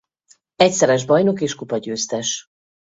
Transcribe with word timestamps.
Egyszeres 0.55 1.05
bajnok 1.05 1.41
és 1.41 1.55
kupagyőztes. 1.55 2.47